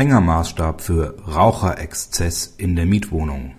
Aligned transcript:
strenger 0.00 0.22
Maßstab 0.22 0.80
für 0.80 1.14
Raucherexzess 1.28 2.54
in 2.56 2.74
der 2.74 2.86
Mietwohnung. 2.86 3.52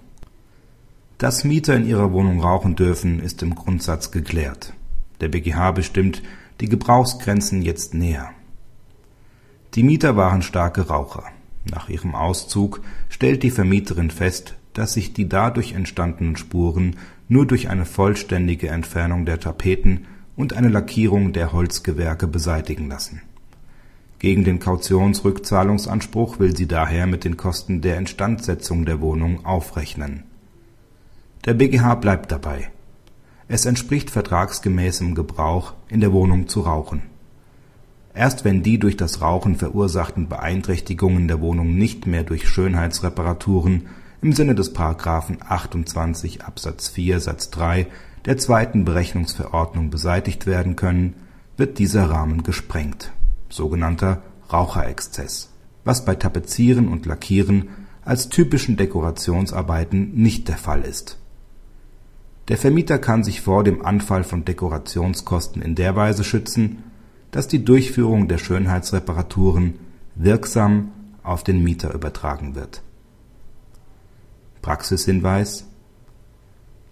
Dass 1.19 1.43
Mieter 1.43 1.75
in 1.75 1.85
ihrer 1.85 2.14
Wohnung 2.14 2.40
rauchen 2.40 2.75
dürfen, 2.75 3.19
ist 3.19 3.43
im 3.43 3.53
Grundsatz 3.53 4.09
geklärt. 4.09 4.74
Der 5.19 5.27
BGH 5.27 5.69
bestimmt 5.69 6.24
die 6.59 6.67
Gebrauchsgrenzen 6.67 7.62
jetzt 7.62 7.93
näher. 7.93 8.32
Die 9.75 9.84
Mieter 9.84 10.17
waren 10.17 10.41
starke 10.41 10.88
Raucher. 10.88 11.25
Nach 11.69 11.89
ihrem 11.89 12.15
Auszug 12.15 12.81
stellt 13.09 13.43
die 13.43 13.51
Vermieterin 13.51 14.09
fest, 14.09 14.55
dass 14.73 14.93
sich 14.93 15.13
die 15.13 15.29
dadurch 15.29 15.73
entstandenen 15.73 16.37
Spuren 16.37 16.95
nur 17.29 17.45
durch 17.45 17.69
eine 17.69 17.85
vollständige 17.85 18.69
Entfernung 18.69 19.27
der 19.27 19.39
Tapeten 19.39 20.07
und 20.35 20.53
eine 20.53 20.69
Lackierung 20.69 21.33
der 21.33 21.53
Holzgewerke 21.53 22.25
beseitigen 22.25 22.87
lassen. 22.89 23.21
Gegen 24.21 24.43
den 24.43 24.59
Kautionsrückzahlungsanspruch 24.59 26.37
will 26.37 26.55
sie 26.55 26.68
daher 26.68 27.07
mit 27.07 27.23
den 27.23 27.37
Kosten 27.37 27.82
der 27.82 27.97
Instandsetzung 27.97 28.86
der 28.86 29.01
Wohnung 29.01 29.47
aufrechnen. 29.47 30.25
Der 31.46 31.55
BGH 31.55 31.96
bleibt 31.96 32.32
dabei. 32.32 32.70
Es 33.48 33.66
entspricht 33.66 34.12
vertragsgemäßem 34.12 35.16
Gebrauch, 35.16 35.73
in 35.90 36.02
der 36.02 36.13
Wohnung 36.13 36.48
zu 36.48 36.62
rauchen. 36.62 37.02
Erst 38.13 38.46
wenn 38.46 38.62
die 38.62 38.77
durch 38.77 38.96
das 38.96 39.22
Rauchen 39.22 39.55
verursachten 39.55 40.30
Beeinträchtigungen 40.30 41.27
der 41.27 41.41
Wohnung 41.41 41.74
nicht 41.74 42.05
mehr 42.05 42.24
durch 42.24 42.48
Schönheitsreparaturen 42.48 43.88
im 44.22 44.34
Sinne 44.34 44.54
des§ 44.54 44.76
28 45.41 46.44
Absatz 46.44 46.90
4 46.90 47.20
Satz 47.22 47.49
3 47.49 47.88
der 48.26 48.38
zweiten 48.38 48.85
Berechnungsverordnung 48.85 49.90
beseitigt 49.90 50.46
werden 50.46 50.76
können, 50.76 51.16
wird 51.58 51.80
dieser 51.80 52.08
Rahmen 52.12 52.44
gesprengt 52.44 53.12
sogenannter 53.52 54.22
Raucherexzess, 54.52 55.50
was 55.84 56.05
bei 56.05 56.16
Tapezieren 56.16 56.88
und 56.88 57.05
Lackieren 57.05 57.70
als 58.04 58.30
typischen 58.30 58.77
Dekorationsarbeiten 58.77 60.13
nicht 60.16 60.48
der 60.48 60.57
Fall 60.57 60.82
ist. 60.82 61.18
Der 62.48 62.57
Vermieter 62.57 62.98
kann 62.98 63.24
sich 63.24 63.41
vor 63.41 63.63
dem 63.63 63.85
Anfall 63.85 64.23
von 64.23 64.44
Dekorationskosten 64.44 65.61
in 65.61 65.75
der 65.75 65.95
Weise 65.95 66.23
schützen, 66.23 66.83
dass 67.29 67.47
die 67.47 67.63
Durchführung 67.63 68.27
der 68.27 68.39
Schönheitsreparaturen 68.39 69.75
wirksam 70.16 70.91
auf 71.23 71.44
den 71.44 71.63
Mieter 71.63 71.94
übertragen 71.94 72.55
wird. 72.55 72.81
Praxishinweis 74.61 75.66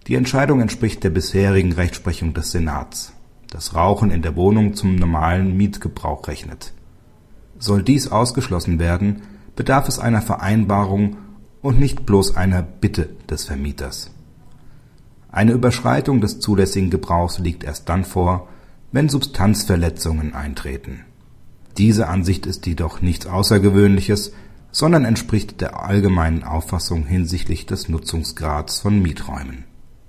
Die 0.06 0.14
Entscheidung 0.14 0.60
entspricht 0.60 1.04
der 1.04 1.10
bisherigen 1.10 1.72
Rechtsprechung 1.72 2.32
des 2.32 2.52
Senats 2.52 3.12
das 3.50 3.74
Rauchen 3.74 4.10
in 4.10 4.22
der 4.22 4.36
Wohnung 4.36 4.74
zum 4.74 4.94
normalen 4.94 5.56
Mietgebrauch 5.56 6.26
rechnet. 6.28 6.72
Soll 7.58 7.82
dies 7.82 8.08
ausgeschlossen 8.08 8.78
werden, 8.78 9.22
bedarf 9.56 9.88
es 9.88 9.98
einer 9.98 10.22
Vereinbarung 10.22 11.18
und 11.60 11.78
nicht 11.78 12.06
bloß 12.06 12.36
einer 12.36 12.62
Bitte 12.62 13.10
des 13.28 13.44
Vermieters. 13.44 14.12
Eine 15.30 15.52
Überschreitung 15.52 16.20
des 16.20 16.40
zulässigen 16.40 16.90
Gebrauchs 16.90 17.38
liegt 17.38 17.64
erst 17.64 17.88
dann 17.88 18.04
vor, 18.04 18.48
wenn 18.92 19.08
Substanzverletzungen 19.08 20.34
eintreten. 20.34 21.04
Diese 21.76 22.08
Ansicht 22.08 22.46
ist 22.46 22.66
jedoch 22.66 23.00
nichts 23.02 23.26
Außergewöhnliches, 23.26 24.32
sondern 24.72 25.04
entspricht 25.04 25.60
der 25.60 25.80
allgemeinen 25.80 26.44
Auffassung 26.44 27.04
hinsichtlich 27.04 27.66
des 27.66 27.88
Nutzungsgrads 27.88 28.80
von 28.80 29.00
Mieträumen 29.02 29.69